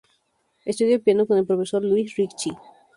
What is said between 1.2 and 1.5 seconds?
con el